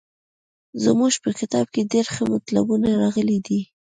زموږ 0.83 1.13
په 1.23 1.29
کتاب 1.39 1.65
کې 1.73 1.89
ډېر 1.93 2.05
ښه 2.13 2.23
مطلبونه 2.33 2.87
راغلي 3.01 3.39
دي. 3.47 3.61